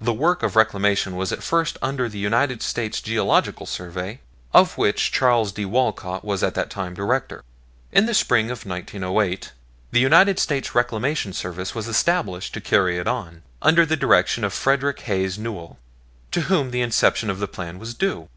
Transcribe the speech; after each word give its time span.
The 0.00 0.14
work 0.14 0.42
of 0.42 0.56
Reclamation 0.56 1.14
was 1.14 1.30
at 1.30 1.42
first 1.42 1.76
under 1.82 2.08
the 2.08 2.18
United 2.18 2.62
States 2.62 3.02
Geological 3.02 3.66
Survey, 3.66 4.20
of 4.54 4.78
which 4.78 5.12
Charles 5.12 5.52
D. 5.52 5.66
Walcott 5.66 6.24
was 6.24 6.42
at 6.42 6.54
that 6.54 6.70
time 6.70 6.94
Director. 6.94 7.44
In 7.92 8.06
the 8.06 8.14
spring 8.14 8.50
of 8.50 8.64
1908 8.64 9.52
the 9.90 10.00
United 10.00 10.38
States 10.38 10.74
Reclamation 10.74 11.34
Service 11.34 11.74
was 11.74 11.86
established 11.86 12.54
to 12.54 12.62
carry 12.62 12.96
it 12.96 13.06
on, 13.06 13.42
under 13.60 13.84
the 13.84 13.94
direction 13.94 14.42
of 14.42 14.54
Frederick 14.54 15.00
Hayes 15.00 15.36
Newell, 15.38 15.78
to 16.30 16.40
whom 16.48 16.70
the 16.70 16.80
inception 16.80 17.28
of 17.28 17.38
the 17.38 17.46
plan 17.46 17.78
was 17.78 17.92
due. 17.92 18.30